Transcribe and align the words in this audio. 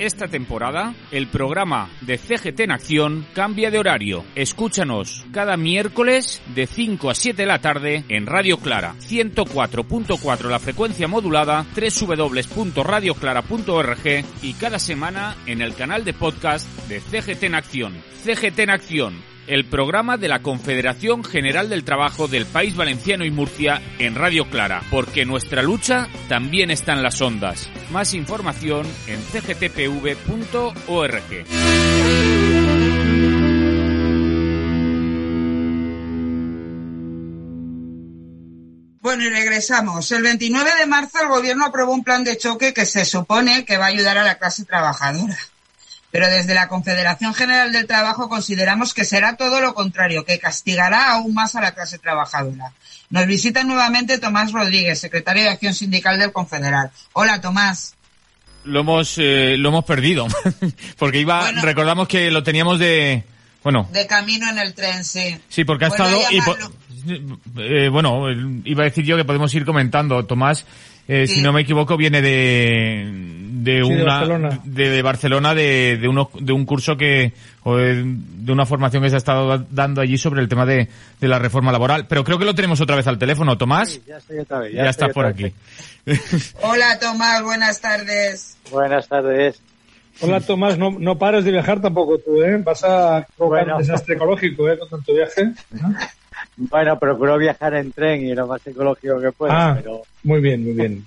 Esta 0.00 0.26
temporada, 0.28 0.94
el 1.10 1.26
programa 1.26 1.90
de 2.00 2.16
CGT 2.16 2.60
en 2.60 2.70
Acción 2.70 3.26
cambia 3.34 3.70
de 3.70 3.78
horario. 3.78 4.24
Escúchanos 4.34 5.26
cada 5.30 5.58
miércoles 5.58 6.40
de 6.54 6.66
5 6.66 7.10
a 7.10 7.14
7 7.14 7.42
de 7.42 7.46
la 7.46 7.58
tarde 7.58 8.06
en 8.08 8.24
Radio 8.24 8.56
Clara, 8.56 8.94
104.4 8.98 10.48
la 10.48 10.58
frecuencia 10.58 11.06
modulada, 11.06 11.66
www.radioclara.org 11.76 14.24
y 14.40 14.54
cada 14.54 14.78
semana 14.78 15.36
en 15.44 15.60
el 15.60 15.74
canal 15.74 16.02
de 16.06 16.14
podcast 16.14 16.66
de 16.88 17.00
CGT 17.00 17.42
en 17.42 17.54
Acción. 17.54 18.02
CGT 18.24 18.58
en 18.60 18.70
Acción, 18.70 19.20
el 19.48 19.66
programa 19.66 20.16
de 20.16 20.28
la 20.28 20.40
Confederación 20.40 21.24
General 21.24 21.68
del 21.68 21.84
Trabajo 21.84 22.26
del 22.26 22.46
País 22.46 22.74
Valenciano 22.74 23.26
y 23.26 23.30
Murcia 23.30 23.82
en 23.98 24.14
Radio 24.14 24.48
Clara, 24.48 24.80
porque 24.90 25.26
nuestra 25.26 25.62
lucha 25.62 26.08
también 26.26 26.70
está 26.70 26.94
en 26.94 27.02
las 27.02 27.20
ondas. 27.20 27.70
Más 27.90 28.14
información 28.14 28.86
en 29.06 29.20
cgtpv.org. 29.20 30.80
Bueno, 39.00 39.24
y 39.24 39.28
regresamos. 39.30 40.12
El 40.12 40.22
29 40.22 40.70
de 40.78 40.86
marzo 40.86 41.20
el 41.20 41.28
gobierno 41.28 41.64
aprobó 41.64 41.92
un 41.92 42.04
plan 42.04 42.22
de 42.22 42.36
choque 42.36 42.72
que 42.72 42.86
se 42.86 43.04
supone 43.04 43.64
que 43.64 43.76
va 43.76 43.86
a 43.86 43.88
ayudar 43.88 44.18
a 44.18 44.24
la 44.24 44.38
clase 44.38 44.64
trabajadora. 44.64 45.36
Pero 46.10 46.26
desde 46.26 46.54
la 46.54 46.66
Confederación 46.68 47.34
General 47.34 47.70
del 47.72 47.86
Trabajo 47.86 48.28
consideramos 48.28 48.94
que 48.94 49.04
será 49.04 49.36
todo 49.36 49.60
lo 49.60 49.74
contrario, 49.74 50.24
que 50.24 50.38
castigará 50.40 51.12
aún 51.12 51.34
más 51.34 51.54
a 51.54 51.60
la 51.60 51.72
clase 51.72 51.98
trabajadora. 51.98 52.72
Nos 53.10 53.26
visita 53.26 53.62
nuevamente 53.64 54.18
Tomás 54.18 54.50
Rodríguez, 54.52 54.98
secretario 54.98 55.44
de 55.44 55.50
Acción 55.50 55.74
Sindical 55.74 56.18
del 56.18 56.32
Confederal. 56.32 56.90
Hola, 57.12 57.40
Tomás. 57.40 57.94
Lo 58.64 58.80
hemos, 58.80 59.16
eh, 59.18 59.56
lo 59.56 59.68
hemos 59.70 59.84
perdido, 59.84 60.26
porque 60.98 61.20
iba, 61.20 61.40
Bueno. 61.40 61.62
recordamos 61.62 62.08
que 62.08 62.30
lo 62.30 62.42
teníamos 62.42 62.78
de, 62.78 63.24
bueno, 63.62 63.88
De 63.92 64.06
camino 64.06 64.50
en 64.50 64.58
el 64.58 64.74
tren, 64.74 65.04
sí. 65.04 65.38
Sí, 65.48 65.64
porque 65.64 65.86
ha 65.86 65.88
Bueno, 65.88 66.04
estado... 66.06 66.22
y 66.30 66.40
po- 66.42 66.56
eh, 67.58 67.88
bueno, 67.88 68.26
iba 68.64 68.82
a 68.82 68.86
decir 68.86 69.04
yo 69.04 69.16
que 69.16 69.24
podemos 69.24 69.54
ir 69.54 69.64
comentando. 69.64 70.26
Tomás, 70.26 70.66
eh, 71.08 71.26
Sí. 71.26 71.36
si 71.36 71.40
no 71.42 71.52
me 71.52 71.62
equivoco, 71.62 71.96
viene 71.96 72.20
de 72.20 73.04
de 73.62 73.82
Sí, 73.84 73.88
de 73.90 74.02
una 74.02 74.14
Barcelona. 74.14 74.60
de, 74.64 74.88
de 74.90 75.02
Barcelona 75.02 75.54
de, 75.54 75.98
de 76.00 76.08
uno 76.08 76.30
de 76.40 76.52
un 76.52 76.64
curso 76.64 76.96
que 76.96 77.32
o 77.64 77.76
de, 77.76 78.02
de 78.04 78.52
una 78.52 78.64
formación 78.66 79.02
que 79.02 79.10
se 79.10 79.16
ha 79.16 79.18
estado 79.18 79.48
da- 79.48 79.66
dando 79.70 80.00
allí 80.00 80.16
sobre 80.18 80.40
el 80.40 80.48
tema 80.48 80.64
de, 80.66 80.88
de 81.20 81.28
la 81.28 81.38
reforma 81.38 81.70
laboral. 81.72 82.06
Pero 82.08 82.24
creo 82.24 82.38
que 82.38 82.44
lo 82.44 82.54
tenemos 82.54 82.80
otra 82.80 82.96
vez 82.96 83.06
al 83.06 83.18
teléfono, 83.18 83.58
Tomás. 83.58 83.90
Sí, 83.90 84.02
ya 84.06 84.16
estoy 84.16 84.38
otra 84.38 84.58
vez. 84.60 84.72
ya 84.72 84.88
estoy 84.88 84.90
estás 85.08 85.12
por 85.14 85.26
aquí. 85.26 85.52
Hola, 86.62 86.98
Tomás, 86.98 87.42
buenas 87.42 87.80
tardes. 87.80 88.56
Buenas 88.70 89.06
tardes. 89.08 89.60
Hola 90.22 90.40
Tomás, 90.40 90.76
no, 90.76 90.90
no 90.98 91.16
pares 91.18 91.44
de 91.44 91.50
viajar 91.52 91.80
tampoco 91.80 92.18
tú, 92.18 92.42
¿eh? 92.42 92.58
Vas 92.64 92.84
a 92.84 93.26
provocar 93.36 93.64
Bueno. 93.64 93.76
un 93.76 93.82
desastre 93.82 94.16
ecológico, 94.16 94.68
¿eh? 94.68 94.78
Con 94.78 94.88
tanto 94.90 95.14
viaje. 95.14 95.52
Bueno, 96.56 96.98
procuro 96.98 97.38
viajar 97.38 97.74
en 97.74 97.92
tren 97.92 98.26
y 98.26 98.34
lo 98.34 98.46
más 98.46 98.66
ecológico 98.66 99.18
que 99.20 99.32
pueda, 99.32 99.70
Ah, 99.70 99.74
pero 99.76 100.02
muy 100.24 100.40
bien, 100.40 100.62
muy 100.62 100.72
bien. 100.72 101.06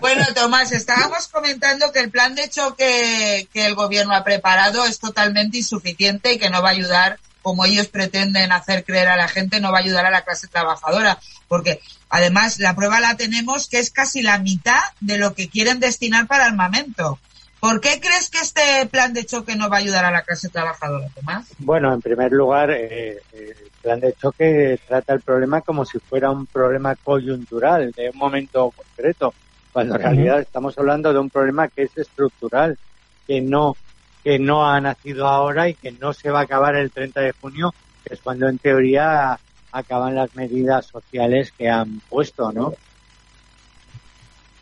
Bueno, 0.00 0.26
Tomás, 0.34 0.72
estábamos 0.72 1.28
comentando 1.28 1.92
que 1.92 2.00
el 2.00 2.10
plan 2.10 2.34
de 2.34 2.48
choque 2.48 3.48
que 3.52 3.66
el 3.66 3.74
gobierno 3.74 4.14
ha 4.14 4.24
preparado 4.24 4.84
es 4.84 4.98
totalmente 4.98 5.58
insuficiente 5.58 6.32
y 6.32 6.38
que 6.38 6.50
no 6.50 6.62
va 6.62 6.68
a 6.68 6.72
ayudar, 6.72 7.18
como 7.42 7.64
ellos 7.64 7.88
pretenden 7.88 8.52
hacer 8.52 8.84
creer 8.84 9.08
a 9.08 9.16
la 9.16 9.28
gente, 9.28 9.60
no 9.60 9.72
va 9.72 9.78
a 9.78 9.82
ayudar 9.82 10.06
a 10.06 10.10
la 10.10 10.22
clase 10.22 10.48
trabajadora. 10.48 11.18
Porque 11.48 11.80
además 12.08 12.58
la 12.58 12.74
prueba 12.74 13.00
la 13.00 13.16
tenemos 13.16 13.68
que 13.68 13.78
es 13.78 13.90
casi 13.90 14.22
la 14.22 14.38
mitad 14.38 14.82
de 15.00 15.18
lo 15.18 15.34
que 15.34 15.48
quieren 15.48 15.80
destinar 15.80 16.26
para 16.26 16.46
armamento. 16.46 17.18
¿Por 17.60 17.80
qué 17.80 18.00
crees 18.00 18.30
que 18.30 18.38
este 18.38 18.86
plan 18.90 19.12
de 19.12 19.26
choque 19.26 19.54
no 19.54 19.68
va 19.68 19.76
a 19.76 19.80
ayudar 19.80 20.04
a 20.06 20.10
la 20.10 20.22
clase 20.22 20.48
trabajadora, 20.48 21.08
Tomás? 21.14 21.46
bueno, 21.58 21.92
en 21.92 22.00
primer 22.00 22.32
lugar, 22.32 22.70
eh, 22.70 23.18
eh, 23.32 23.54
el 23.60 23.70
plan 23.82 24.00
de 24.00 24.14
choque 24.14 24.80
trata 24.88 25.12
el 25.12 25.20
problema 25.20 25.60
como 25.60 25.84
si 25.84 25.98
fuera 25.98 26.30
un 26.30 26.46
problema 26.46 26.96
coyuntural 26.96 27.92
de 27.92 28.10
un 28.10 28.18
momento 28.18 28.70
concreto, 28.70 29.34
cuando 29.72 29.96
en 29.96 30.02
realidad 30.02 30.40
estamos 30.40 30.76
hablando 30.78 31.12
de 31.12 31.18
un 31.18 31.28
problema 31.28 31.68
que 31.68 31.82
es 31.82 31.96
estructural, 31.96 32.78
que 33.26 33.40
no 33.40 33.76
que 34.24 34.38
no 34.38 34.66
ha 34.66 34.80
nacido 34.80 35.26
ahora 35.26 35.68
y 35.68 35.74
que 35.74 35.92
no 35.92 36.12
se 36.12 36.30
va 36.30 36.40
a 36.40 36.42
acabar 36.42 36.76
el 36.76 36.90
30 36.90 37.20
de 37.20 37.32
junio, 37.32 37.74
que 38.04 38.14
es 38.14 38.20
cuando 38.20 38.48
en 38.48 38.58
teoría 38.58 39.38
acaban 39.72 40.14
las 40.14 40.34
medidas 40.34 40.86
sociales 40.86 41.52
que 41.56 41.68
han 41.68 42.00
puesto, 42.00 42.52
¿no? 42.52 42.74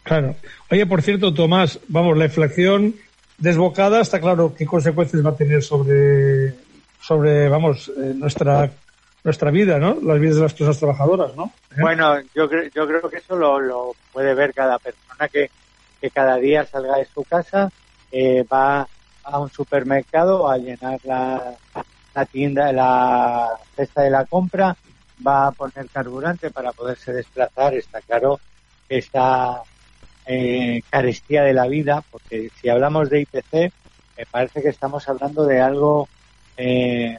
Claro. 0.08 0.34
Oye, 0.70 0.86
por 0.86 1.02
cierto, 1.02 1.32
Tomás, 1.34 1.78
vamos, 1.88 2.16
la 2.16 2.24
inflación 2.24 2.94
desbocada 3.36 4.00
está 4.00 4.20
claro 4.20 4.54
qué 4.56 4.66
consecuencias 4.66 5.24
va 5.24 5.30
a 5.30 5.36
tener 5.36 5.62
sobre, 5.62 6.54
sobre 7.00 7.48
vamos, 7.48 7.88
eh, 7.96 8.12
nuestra 8.16 8.70
nuestra 9.24 9.50
vida, 9.50 9.78
¿no? 9.78 9.98
Las 10.02 10.18
vidas 10.18 10.36
de 10.36 10.42
las 10.42 10.52
personas 10.54 10.78
trabajadoras, 10.78 11.36
¿no? 11.36 11.52
¿Eh? 11.72 11.80
Bueno, 11.80 12.18
yo, 12.34 12.48
cre- 12.48 12.70
yo 12.74 12.86
creo 12.86 13.10
que 13.10 13.18
eso 13.18 13.36
lo, 13.36 13.60
lo 13.60 13.92
puede 14.12 14.32
ver 14.32 14.54
cada 14.54 14.78
persona 14.78 15.28
que, 15.28 15.50
que 16.00 16.10
cada 16.10 16.36
día 16.36 16.64
salga 16.64 16.96
de 16.96 17.04
su 17.04 17.22
casa, 17.24 17.70
eh, 18.10 18.44
va 18.50 18.88
a 19.24 19.38
un 19.38 19.50
supermercado 19.50 20.48
a 20.48 20.56
llenar 20.56 20.98
la, 21.04 21.52
la 22.14 22.24
tienda, 22.26 22.72
la 22.72 23.48
cesta 23.76 24.02
de 24.02 24.10
la 24.10 24.24
compra, 24.24 24.74
va 25.26 25.48
a 25.48 25.52
poner 25.52 25.86
carburante 25.92 26.50
para 26.50 26.72
poderse 26.72 27.12
desplazar. 27.12 27.74
Está 27.74 28.00
claro 28.00 28.40
esta 28.88 29.60
eh, 30.30 30.82
carestía 30.90 31.42
de 31.42 31.54
la 31.54 31.66
vida, 31.66 32.04
porque 32.10 32.50
si 32.60 32.68
hablamos 32.68 33.08
de 33.08 33.22
IPC, 33.22 33.72
me 34.18 34.26
parece 34.30 34.60
que 34.60 34.68
estamos 34.68 35.08
hablando 35.08 35.46
de 35.46 35.58
algo 35.58 36.06
eh, 36.58 37.18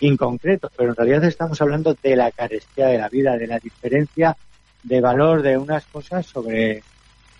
inconcreto, 0.00 0.68
pero 0.76 0.90
en 0.90 0.96
realidad 0.96 1.22
estamos 1.24 1.60
hablando 1.60 1.96
de 2.02 2.16
la 2.16 2.32
carestía 2.32 2.88
de 2.88 2.98
la 2.98 3.08
vida, 3.08 3.38
de 3.38 3.46
la 3.46 3.60
diferencia 3.60 4.36
de 4.82 5.00
valor 5.00 5.42
de 5.42 5.56
unas 5.56 5.86
cosas 5.86 6.26
sobre, 6.26 6.82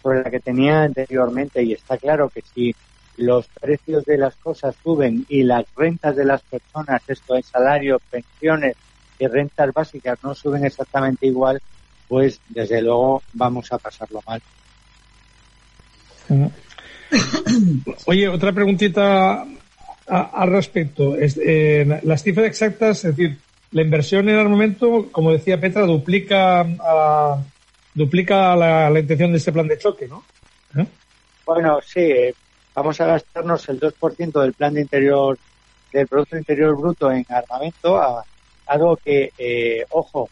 sobre 0.00 0.22
la 0.22 0.30
que 0.30 0.38
tenía 0.38 0.84
anteriormente. 0.84 1.64
Y 1.64 1.72
está 1.72 1.98
claro 1.98 2.28
que 2.28 2.42
si 2.54 2.72
los 3.16 3.48
precios 3.48 4.04
de 4.04 4.16
las 4.16 4.36
cosas 4.36 4.76
suben 4.80 5.26
y 5.28 5.42
las 5.42 5.64
rentas 5.74 6.14
de 6.14 6.24
las 6.24 6.42
personas, 6.42 7.02
esto 7.08 7.34
es 7.34 7.46
salario, 7.46 8.00
pensiones 8.10 8.76
y 9.18 9.26
rentas 9.26 9.72
básicas 9.72 10.22
no 10.22 10.36
suben 10.36 10.64
exactamente 10.64 11.26
igual, 11.26 11.60
pues 12.06 12.40
desde 12.48 12.80
luego 12.80 13.22
vamos 13.32 13.72
a 13.72 13.78
pasarlo 13.78 14.22
mal. 14.24 14.40
Oye, 18.06 18.28
otra 18.28 18.52
preguntita 18.52 19.44
al 20.06 20.50
respecto. 20.50 21.16
Es, 21.16 21.38
eh, 21.42 22.00
las 22.02 22.22
cifras 22.22 22.46
exactas, 22.46 23.04
es 23.04 23.16
decir, 23.16 23.38
la 23.72 23.82
inversión 23.82 24.28
en 24.28 24.36
armamento, 24.36 25.08
como 25.10 25.32
decía 25.32 25.60
Petra, 25.60 25.82
duplica, 25.82 26.60
a- 26.80 27.42
duplica 27.92 28.54
la, 28.56 28.98
intención 29.00 29.32
de 29.32 29.38
este 29.38 29.52
plan 29.52 29.68
de 29.68 29.78
choque, 29.78 30.08
¿no? 30.08 30.24
¿Eh? 30.76 30.86
Bueno, 31.46 31.80
sí, 31.84 32.12
vamos 32.74 33.00
a 33.00 33.06
gastarnos 33.06 33.68
el 33.68 33.80
2% 33.80 34.40
del 34.40 34.52
plan 34.52 34.74
de 34.74 34.82
interior, 34.82 35.38
del 35.92 36.06
Producto 36.06 36.36
Interior 36.36 36.76
Bruto 36.76 37.10
en 37.10 37.24
armamento, 37.28 37.96
a- 37.96 38.24
algo 38.66 38.96
que, 38.96 39.32
eh, 39.38 39.84
ojo, 39.90 40.28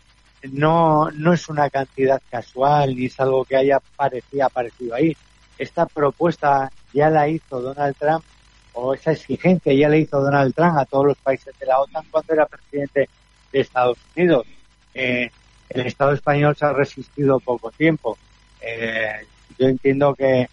no, 0.53 1.11
no 1.11 1.33
es 1.33 1.49
una 1.49 1.71
cantidad 1.71 2.21
casual 2.31 2.97
ni 2.97 3.07
es 3.07 3.21
algo 3.21 3.45
que 3.45 3.57
haya 3.57 3.79
parecido, 3.97 4.47
aparecido 4.47 4.95
ahí. 4.95 5.17
Esta 5.63 5.87
propuesta 5.87 6.73
ya 6.93 7.09
la 7.09 7.29
hizo 7.29 7.61
Donald 7.61 7.95
Trump, 7.97 8.25
o 8.73 8.95
esa 8.95 9.13
exigencia 9.13 9.73
ya 9.73 9.89
la 9.89 9.97
hizo 9.97 10.21
Donald 10.21 10.53
Trump 10.57 10.77
a 10.77 10.85
todos 10.87 11.07
los 11.07 11.19
países 11.19 11.57
de 11.57 11.67
la 11.67 11.79
OTAN 11.79 12.03
cuando 12.11 12.35
era 12.35 12.47
presidente 12.47 13.09
de 13.53 13.61
Estados 13.61 13.97
Unidos. 14.17 14.45
Eh, 14.93 15.31
el 15.69 15.87
Estado 15.87 16.15
español 16.15 16.57
se 16.57 16.65
ha 16.65 16.73
resistido 16.73 17.39
poco 17.39 17.71
tiempo. 17.71 18.19
Eh, 18.61 19.25
yo 19.57 19.69
entiendo 19.69 20.17
que, 20.17 20.49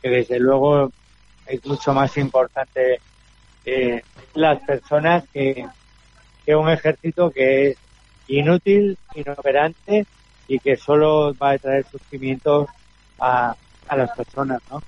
desde 0.00 0.38
luego 0.38 0.92
es 1.46 1.66
mucho 1.66 1.92
más 1.92 2.16
importante 2.16 3.00
eh, 3.64 4.00
las 4.34 4.60
personas 4.60 5.24
que, 5.32 5.66
que 6.44 6.54
un 6.54 6.70
ejército 6.70 7.32
que 7.32 7.70
es 7.70 7.78
inútil, 8.28 8.96
inoperante 9.16 10.06
y 10.46 10.60
que 10.60 10.76
solo 10.76 11.34
va 11.34 11.50
a 11.50 11.58
traer 11.58 11.84
sufrimientos 11.90 12.68
a, 13.18 13.56
a 13.88 13.96
las 13.96 14.10
personas, 14.10 14.60
¿no? 14.70 14.82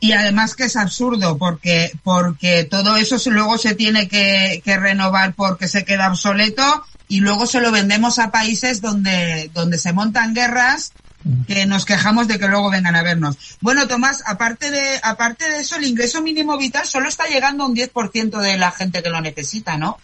Y 0.00 0.12
además 0.12 0.54
que 0.54 0.64
es 0.64 0.76
absurdo 0.76 1.38
porque, 1.38 1.90
porque 2.02 2.64
todo 2.64 2.96
eso 2.96 3.16
luego 3.30 3.56
se 3.56 3.74
tiene 3.74 4.06
que, 4.06 4.60
que 4.62 4.76
renovar 4.76 5.34
porque 5.34 5.66
se 5.66 5.84
queda 5.84 6.08
obsoleto 6.08 6.84
y 7.08 7.20
luego 7.20 7.46
se 7.46 7.60
lo 7.60 7.72
vendemos 7.72 8.18
a 8.18 8.30
países 8.30 8.82
donde, 8.82 9.50
donde 9.54 9.78
se 9.78 9.92
montan 9.92 10.34
guerras 10.34 10.92
que 11.46 11.64
nos 11.64 11.86
quejamos 11.86 12.28
de 12.28 12.38
que 12.38 12.48
luego 12.48 12.70
vengan 12.70 12.96
a 12.96 13.02
vernos. 13.02 13.56
Bueno, 13.60 13.88
Tomás, 13.88 14.22
aparte 14.26 14.70
de, 14.70 15.00
aparte 15.02 15.48
de 15.48 15.60
eso, 15.60 15.76
el 15.76 15.84
ingreso 15.84 16.20
mínimo 16.20 16.58
vital 16.58 16.84
solo 16.84 17.08
está 17.08 17.26
llegando 17.26 17.64
a 17.64 17.68
un 17.68 17.74
10% 17.74 18.40
de 18.40 18.58
la 18.58 18.70
gente 18.72 19.02
que 19.02 19.08
lo 19.08 19.20
necesita, 19.20 19.78
¿no? 19.78 19.98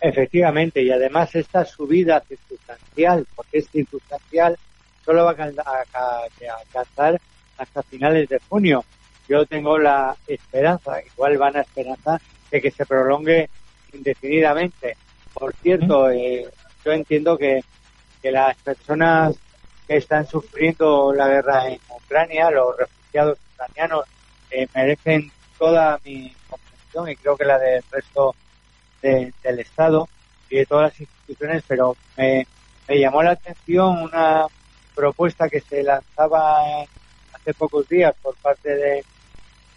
Efectivamente, 0.00 0.82
y 0.82 0.90
además 0.90 1.34
esta 1.34 1.64
subida 1.64 2.22
circunstancial, 2.28 3.26
porque 3.34 3.58
es 3.58 3.70
circunstancial, 3.70 4.56
solo 5.04 5.24
va 5.24 5.30
a 5.30 6.24
alcanzar 6.60 7.20
hasta 7.58 7.82
finales 7.82 8.28
de 8.28 8.40
junio. 8.48 8.84
Yo 9.28 9.46
tengo 9.46 9.78
la 9.78 10.16
esperanza, 10.26 11.00
igual 11.02 11.38
van 11.38 11.56
a 11.56 11.60
esperanza, 11.60 12.20
de 12.50 12.60
que 12.60 12.70
se 12.70 12.86
prolongue 12.86 13.48
indefinidamente. 13.92 14.96
Por 15.32 15.54
cierto, 15.56 16.10
eh, 16.10 16.46
yo 16.84 16.92
entiendo 16.92 17.36
que, 17.36 17.64
que 18.22 18.30
las 18.30 18.56
personas 18.58 19.36
que 19.86 19.96
están 19.96 20.26
sufriendo 20.26 21.12
la 21.12 21.28
guerra 21.28 21.68
en 21.68 21.78
Ucrania, 21.88 22.50
los 22.50 22.76
refugiados 22.76 23.38
ucranianos, 23.52 24.04
eh, 24.50 24.66
merecen 24.74 25.30
toda 25.58 25.98
mi 26.04 26.34
comprensión 26.48 27.08
y 27.08 27.16
creo 27.16 27.36
que 27.36 27.44
la 27.44 27.58
del 27.58 27.82
resto 27.90 28.34
del 29.02 29.58
Estado 29.58 30.08
y 30.48 30.56
de 30.56 30.66
todas 30.66 30.92
las 30.92 31.00
instituciones, 31.00 31.62
pero 31.66 31.96
me, 32.16 32.46
llamó 32.88 33.22
la 33.22 33.32
atención 33.32 34.02
una 34.02 34.46
propuesta 34.94 35.48
que 35.48 35.60
se 35.60 35.82
lanzaba 35.82 36.82
hace 37.32 37.54
pocos 37.54 37.88
días 37.88 38.14
por 38.22 38.36
parte 38.36 38.74
de, 38.74 39.04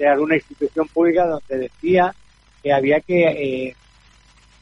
alguna 0.08 0.36
institución 0.36 0.88
pública 0.88 1.26
donde 1.26 1.58
decía 1.58 2.14
que 2.62 2.72
había 2.72 3.02
que 3.02 3.24
eh, 3.24 3.76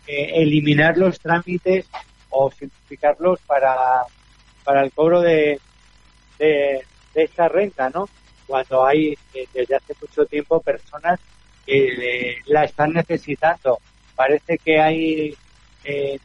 eh, 0.08 0.32
eliminar 0.36 0.98
los 0.98 1.20
trámites 1.20 1.88
o 2.30 2.50
simplificarlos 2.52 3.40
para 3.42 4.04
para 4.64 4.82
el 4.84 4.92
cobro 4.94 5.22
de, 5.22 5.60
de, 6.40 6.84
esta 7.14 7.48
renta, 7.50 7.90
¿no? 7.90 8.10
Cuando 8.48 8.86
hay 8.86 9.16
eh, 9.34 9.48
desde 9.54 9.76
hace 9.76 9.94
mucho 10.02 10.26
tiempo 10.26 10.60
personas 10.62 11.20
que 11.66 12.38
la 12.46 12.64
están 12.64 12.94
necesitando. 12.94 13.80
Parece 14.16 14.58
que 14.58 14.80
hay 14.80 15.36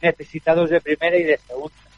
necesitados 0.01 0.69
de 0.69 0.81
primera 0.81 1.17
y 1.17 1.23
de 1.23 1.37
segunda. 1.37 1.90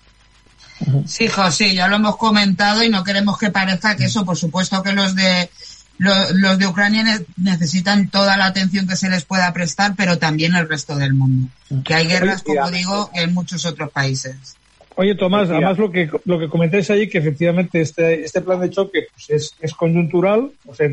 Sí, 1.05 1.27
José, 1.27 1.73
ya 1.73 1.87
lo 1.87 1.97
hemos 1.97 2.17
comentado 2.17 2.83
y 2.83 2.89
no 2.89 3.03
queremos 3.03 3.37
que 3.37 3.49
parezca 3.49 3.95
que 3.95 4.05
eso, 4.05 4.25
por 4.25 4.37
supuesto 4.37 4.81
que 4.83 4.93
los 4.93 5.15
de 5.15 5.49
los, 5.97 6.57
de 6.57 6.67
Ucrania 6.67 7.03
necesitan 7.37 8.09
toda 8.09 8.35
la 8.37 8.47
atención 8.47 8.87
que 8.87 8.95
se 8.95 9.09
les 9.09 9.25
pueda 9.25 9.53
prestar, 9.53 9.93
pero 9.95 10.17
también 10.17 10.55
el 10.55 10.67
resto 10.67 10.95
del 10.95 11.13
mundo. 11.13 11.49
Que 11.85 11.93
hay 11.93 12.07
guerras, 12.07 12.43
como 12.43 12.69
digo, 12.71 13.09
en 13.13 13.33
muchos 13.33 13.65
otros 13.65 13.89
países. 13.91 14.57
Oye, 14.95 15.15
Tomás, 15.15 15.49
además 15.49 15.77
lo 15.77 15.91
que, 15.91 16.09
lo 16.25 16.37
que 16.37 16.49
comentáis 16.49 16.89
ahí, 16.91 17.09
que 17.09 17.17
efectivamente 17.17 17.81
este, 17.81 18.23
este 18.23 18.41
plan 18.41 18.59
de 18.59 18.69
choque 18.69 19.07
pues 19.11 19.29
es, 19.29 19.55
es 19.59 19.73
coyuntural, 19.73 20.51
o 20.67 20.75
sea, 20.75 20.87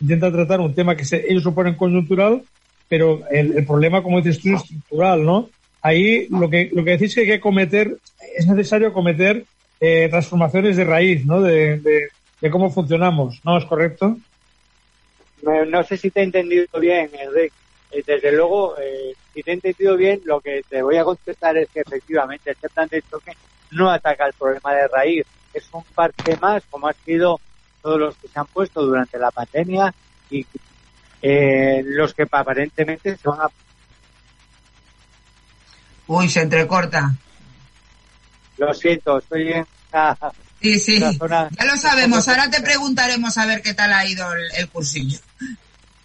intenta 0.00 0.30
tratar 0.30 0.60
un 0.60 0.74
tema 0.74 0.94
que 0.94 1.04
se, 1.04 1.24
ellos 1.28 1.42
suponen 1.42 1.74
coyuntural, 1.74 2.42
pero 2.88 3.22
el, 3.30 3.56
el, 3.56 3.66
problema, 3.66 4.02
como 4.02 4.20
dices 4.20 4.40
tú, 4.40 4.54
es 4.54 4.62
estructural, 4.62 5.24
¿no? 5.24 5.48
Ahí 5.82 6.26
lo 6.28 6.50
que, 6.50 6.70
lo 6.72 6.84
que 6.84 6.92
decís 6.92 7.14
que 7.14 7.22
hay 7.22 7.26
que 7.26 7.40
cometer, 7.40 7.96
es 8.36 8.46
necesario 8.46 8.92
cometer 8.92 9.44
eh, 9.80 10.08
transformaciones 10.10 10.76
de 10.76 10.84
raíz, 10.84 11.24
¿no? 11.24 11.40
De, 11.40 11.78
de, 12.40 12.50
cómo 12.50 12.70
funcionamos, 12.70 13.40
¿no? 13.44 13.56
¿Es 13.56 13.64
correcto? 13.64 14.16
No, 15.42 15.64
no 15.64 15.82
sé 15.84 15.96
si 15.96 16.10
te 16.10 16.20
he 16.20 16.24
entendido 16.24 16.66
bien, 16.78 17.10
Enrique. 17.18 17.54
Eh, 17.90 18.02
desde 18.06 18.32
luego, 18.32 18.76
eh, 18.78 19.14
si 19.34 19.42
te 19.42 19.50
he 19.50 19.54
entendido 19.54 19.96
bien, 19.96 20.20
lo 20.24 20.40
que 20.40 20.62
te 20.68 20.82
voy 20.82 20.96
a 20.96 21.04
contestar 21.04 21.56
es 21.56 21.68
que 21.70 21.80
efectivamente 21.80 22.50
este 22.50 22.68
plan 22.68 22.88
de 22.88 23.02
choque 23.02 23.32
no 23.72 23.90
ataca 23.90 24.26
el 24.26 24.32
problema 24.34 24.74
de 24.74 24.88
raíz. 24.88 25.26
Es 25.52 25.68
un 25.72 25.82
parche 25.94 26.36
más, 26.36 26.62
como 26.70 26.88
ha 26.88 26.92
sido 26.92 27.40
todos 27.82 27.98
los 27.98 28.16
que 28.16 28.28
se 28.28 28.38
han 28.38 28.46
puesto 28.46 28.84
durante 28.84 29.18
la 29.18 29.30
pandemia 29.30 29.92
y 30.30 30.46
eh, 31.22 31.82
los 31.84 32.14
que 32.14 32.26
aparentemente 32.30 33.16
se 33.16 33.28
van 33.28 33.40
a. 33.40 33.50
Uy, 36.12 36.28
se 36.28 36.42
entrecorta. 36.42 37.14
Lo 38.56 38.74
siento, 38.74 39.18
estoy 39.18 39.52
en. 39.52 39.66
sí, 40.60 40.80
sí, 40.80 40.98
ya 40.98 41.64
lo 41.64 41.76
sabemos. 41.76 42.26
Ahora 42.26 42.50
te 42.50 42.60
preguntaremos 42.60 43.38
a 43.38 43.46
ver 43.46 43.62
qué 43.62 43.74
tal 43.74 43.92
ha 43.92 44.04
ido 44.04 44.26
el 44.56 44.68
cursillo. 44.70 45.20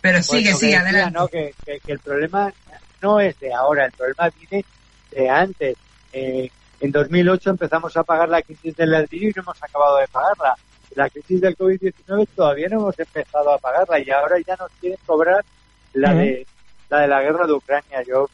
Pero 0.02 0.18
pues 0.18 0.28
sigue, 0.28 0.54
sigue, 0.54 0.76
adelante. 0.76 1.56
Que, 1.66 1.82
el 1.88 1.98
problema 1.98 2.54
no 3.02 3.20
es 3.20 3.40
de 3.40 3.52
ahora, 3.52 3.86
el 3.86 3.94
problema 3.94 4.30
viene 4.40 4.64
de 5.10 5.28
antes. 5.28 5.76
Eh, 6.14 6.52
en 6.82 6.92
2008 6.92 7.50
empezamos 7.50 7.98
a 7.98 8.04
pagar 8.04 8.30
la 8.30 8.44
crisis 8.44 8.76
del 8.76 8.92
ladrillo 8.92 9.30
y 9.30 9.34
no 9.36 9.42
hemos 9.42 9.64
acabado 9.64 9.98
de 9.98 10.08
pagarla. 10.08 10.56
La 10.94 11.10
crisis 11.10 11.42
del 11.42 11.58
COVID-19 11.58 12.28
todavía 12.36 12.68
no 12.70 12.82
hemos 12.82 13.00
empezado 13.00 13.52
a 13.52 13.58
pagarla 13.58 14.00
y 14.00 14.12
ahora 14.12 14.36
ya 14.46 14.56
nos 14.56 14.70
quieren 14.80 15.00
cobrar 15.04 15.44
la 15.94 16.14
de 16.14 16.46
la 16.90 17.00
de 17.00 17.08
la 17.08 17.22
guerra 17.24 17.48
de 17.48 17.54
Ucrania. 17.54 18.04
Yo 18.08 18.30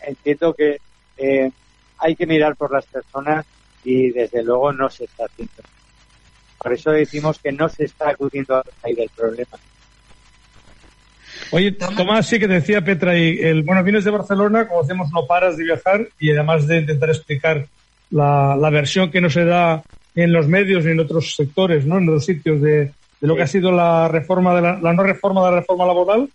entiendo 0.00 0.54
que 0.54 0.78
eh, 1.16 1.50
hay 1.98 2.16
que 2.16 2.26
mirar 2.26 2.56
por 2.56 2.72
las 2.72 2.86
personas 2.86 3.46
y 3.84 4.10
desde 4.10 4.42
luego 4.42 4.72
no 4.72 4.90
se 4.90 5.04
está 5.04 5.24
haciendo. 5.24 5.62
Por 6.58 6.72
eso 6.72 6.90
decimos 6.90 7.38
que 7.38 7.52
no 7.52 7.68
se 7.68 7.84
está 7.84 8.10
acudiendo 8.10 8.56
a 8.56 8.64
raíz 8.82 8.96
del 8.96 9.10
problema. 9.10 9.58
Oye, 11.52 11.72
Tomás, 11.72 12.26
sí 12.26 12.38
que 12.38 12.48
decía 12.48 12.82
Petra, 12.82 13.16
y 13.16 13.38
el, 13.38 13.62
bueno, 13.62 13.84
vienes 13.84 14.04
de 14.04 14.10
Barcelona, 14.10 14.66
como 14.66 14.82
decimos, 14.82 15.10
no 15.12 15.26
paras 15.26 15.56
de 15.56 15.64
viajar 15.64 16.08
y 16.18 16.30
además 16.30 16.66
de 16.66 16.78
intentar 16.78 17.10
explicar 17.10 17.66
la, 18.10 18.56
la 18.56 18.70
versión 18.70 19.10
que 19.10 19.20
no 19.20 19.30
se 19.30 19.44
da 19.44 19.82
en 20.14 20.32
los 20.32 20.48
medios 20.48 20.84
ni 20.84 20.92
en 20.92 21.00
otros 21.00 21.36
sectores, 21.36 21.86
¿no? 21.86 21.98
En 21.98 22.08
otros 22.08 22.24
sitios 22.24 22.60
de, 22.60 22.92
de 23.20 23.26
lo 23.28 23.36
que 23.36 23.42
ha 23.42 23.46
sido 23.46 23.70
la 23.70 24.08
reforma 24.08 24.54
de 24.54 24.62
la, 24.62 24.78
la, 24.80 24.92
no 24.92 25.02
reforma 25.02 25.44
de 25.44 25.50
la 25.50 25.60
reforma 25.60 25.86
laboral. 25.86 26.28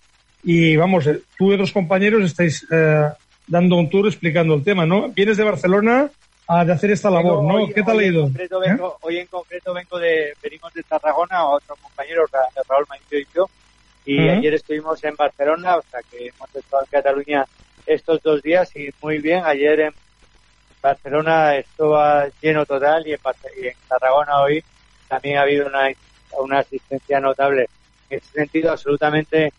Y 0.44 0.76
vamos, 0.76 1.08
eh, 1.08 1.22
tú 1.38 1.52
y 1.52 1.54
otros 1.54 1.72
compañeros 1.72 2.24
estáis 2.24 2.66
eh, 2.72 3.10
dando 3.48 3.76
un 3.76 3.90
tour 3.90 4.08
explicando 4.08 4.56
el 4.56 4.64
tema, 4.64 4.86
¿no? 4.86 5.10
Vienes 5.10 5.38
de 5.38 5.44
Barcelona 5.44 6.10
a 6.48 6.66
de 6.66 6.74
hacer 6.74 6.92
esta 6.92 7.10
labor, 7.10 7.44
¿no? 7.44 7.68
¿Qué 7.74 7.84
tal 7.84 8.00
ha 8.00 8.04
ido? 8.04 8.30
vengo, 8.30 8.98
Hoy 9.02 9.20
en 9.20 9.28
concreto 9.28 9.74
vengo 9.74 10.00
de, 10.00 10.34
venimos 10.42 10.74
de 10.74 10.84
Tarragona, 10.84 11.46
otro 11.46 11.76
compañero, 11.82 12.24
Raúl 12.68 12.86
Mauricio 12.90 13.20
y 13.20 13.28
yo, 13.34 13.50
y 14.06 14.30
ayer 14.30 14.56
estuvimos 14.56 15.04
en 15.04 15.16
Barcelona, 15.16 15.78
o 15.78 15.84
sea 15.84 16.02
que 16.10 16.28
hemos 16.28 16.56
estado 16.56 16.84
en 16.84 16.90
Cataluña 16.90 17.46
estos 17.86 18.22
dos 18.22 18.42
días 18.42 18.76
y 18.76 18.90
muy 19.02 19.20
bien. 19.20 19.44
Ayer 19.46 19.80
en 19.80 19.94
Barcelona 20.82 21.56
estaba 21.56 22.28
lleno 22.42 22.66
total 22.66 23.08
y 23.08 23.14
en, 23.14 23.20
Tarragona 23.88 24.42
hoy 24.42 24.64
también 25.08 25.38
ha 25.38 25.42
habido 25.42 25.68
una, 25.68 25.90
una 26.40 26.60
asistencia 26.60 27.20
notable. 27.20 27.70
En 28.10 28.18
ese 28.18 28.32
sentido, 28.32 28.72
absolutamente 28.72 29.54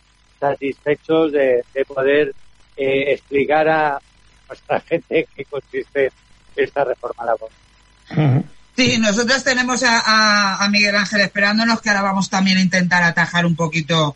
satisfechos 0.49 1.31
de, 1.31 1.63
poder 1.87 2.33
eh, 2.77 3.13
explicar 3.13 3.67
a 3.67 3.99
nuestra 4.47 4.79
gente 4.87 5.27
qué 5.35 5.45
consiste 5.45 6.11
esta 6.55 6.83
reforma 6.83 7.25
laboral. 7.25 8.43
Sí, 8.75 8.97
nosotros 8.97 9.43
tenemos 9.43 9.83
a, 9.83 10.63
a, 10.63 10.67
Miguel 10.67 10.95
Ángel 10.95 11.21
esperándonos 11.21 11.79
que 11.79 11.89
ahora 11.89 12.01
vamos 12.01 12.31
también 12.31 12.57
a 12.57 12.61
intentar 12.61 13.03
atajar 13.03 13.45
un 13.45 13.55
poquito 13.55 14.15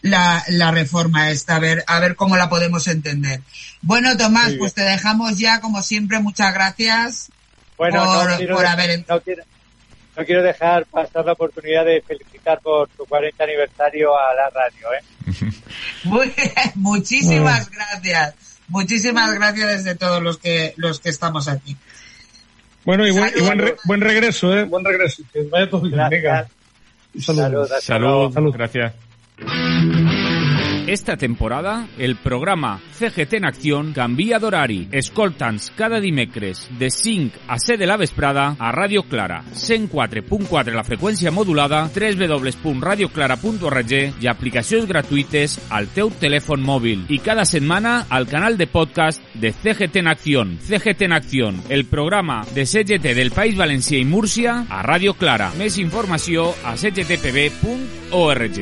la, 0.00 0.42
la 0.48 0.70
reforma 0.70 1.30
esta, 1.30 1.56
a 1.56 1.58
ver, 1.58 1.84
a 1.86 2.00
ver 2.00 2.16
cómo 2.16 2.38
la 2.38 2.48
podemos 2.48 2.88
entender. 2.88 3.42
Bueno, 3.82 4.16
Tomás, 4.16 4.54
pues 4.58 4.72
te 4.72 4.80
dejamos 4.80 5.36
ya, 5.36 5.60
como 5.60 5.82
siempre, 5.82 6.20
muchas 6.20 6.54
gracias 6.54 7.30
bueno, 7.76 8.04
por, 8.04 8.30
no 8.30 8.36
quiero, 8.36 8.58
haber... 8.60 9.04
No 9.08 9.20
quiero, 9.20 9.42
no 10.16 10.24
quiero 10.24 10.42
dejar 10.42 10.84
pasar 10.86 11.24
la 11.24 11.32
oportunidad 11.32 11.84
de 11.84 12.02
felicitar 12.02 12.60
por 12.60 12.88
tu 12.88 13.04
40 13.06 13.42
aniversario 13.42 14.10
a 14.18 14.34
la 14.34 14.50
radio, 14.50 14.92
¿eh? 14.92 15.52
Muy 16.04 16.32
muchísimas 16.74 17.70
gracias. 17.70 18.60
Muchísimas 18.68 19.34
gracias 19.34 19.84
desde 19.84 19.94
todos 19.96 20.22
los 20.22 20.38
que, 20.38 20.74
los 20.76 21.00
que 21.00 21.10
estamos 21.10 21.48
aquí. 21.48 21.76
Bueno, 22.84 23.06
y 23.06 23.12
buen, 23.12 23.32
buen, 23.84 24.00
regreso, 24.00 24.56
¿eh? 24.56 24.64
Buen 24.64 24.84
regreso. 24.84 25.22
Que 25.32 25.42
vaya 25.44 25.70
todo 25.70 25.82
bien. 25.82 26.00
Venga. 26.10 26.48
Salud. 27.18 27.40
Salud. 27.40 27.68
Salud. 27.80 28.32
Salud. 28.32 28.52
Gracias. 28.52 28.92
Esta 30.86 31.16
temporada, 31.16 31.86
el 31.96 32.16
programa 32.16 32.80
CGT 32.98 33.34
en 33.34 33.44
Acción 33.44 33.92
canvia 33.92 34.40
d'horari. 34.42 34.88
Escolta'ns 34.90 35.70
cada 35.78 36.00
dimecres 36.00 36.68
de 36.76 36.90
5 36.90 37.38
a 37.46 37.58
7 37.58 37.78
de 37.78 37.86
la 37.86 37.96
vesprada 37.96 38.56
a 38.58 38.72
Ràdio 38.74 39.04
Clara, 39.06 39.44
104.4 39.54 40.74
la 40.74 40.82
freqüència 40.82 41.30
modulada, 41.30 41.88
www.radioclara.org 41.94 43.92
i 43.94 44.26
aplicacions 44.26 44.88
gratuïtes 44.90 45.60
al 45.70 45.86
teu 45.94 46.10
telèfon 46.10 46.60
mòbil. 46.66 47.06
I 47.14 47.18
cada 47.22 47.44
setmana 47.46 48.06
al 48.10 48.26
canal 48.26 48.58
de 48.58 48.66
podcast 48.66 49.22
de 49.34 49.52
CGT 49.54 49.96
en 50.02 50.08
Acción. 50.08 50.58
CGT 50.66 51.02
en 51.06 51.12
Acción, 51.12 51.62
el 51.68 51.84
programa 51.86 52.42
de 52.56 52.66
CGT 52.66 53.14
del 53.14 53.30
País 53.30 53.54
Valencià 53.56 54.02
i 54.02 54.04
Múrcia 54.04 54.66
a 54.68 54.82
Ràdio 54.82 55.14
Clara. 55.14 55.52
Més 55.62 55.78
informació 55.78 56.50
a 56.66 56.74
cgtpb.org. 56.74 58.58